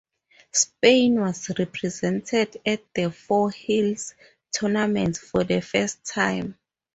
Spain 0.51 1.19
was 1.21 1.51
represented 1.59 2.59
at 2.65 2.83
the 2.95 3.11
Four 3.11 3.51
Hills 3.51 4.15
Tournament 4.51 5.15
for 5.17 5.43
the 5.43 5.61
first 5.61 6.03
time. 6.05 6.57